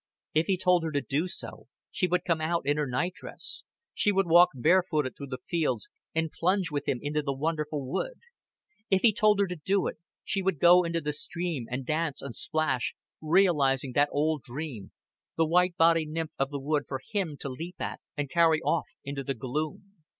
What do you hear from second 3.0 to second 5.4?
dress she would walk bare footed through the